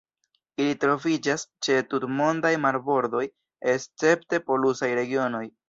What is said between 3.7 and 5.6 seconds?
escepte polusaj regionoj.